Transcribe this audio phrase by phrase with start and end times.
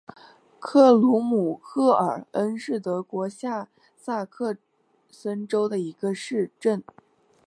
[0.59, 4.57] 克鲁姆赫尔恩是德国下萨克
[5.11, 6.83] 森州的一个市镇。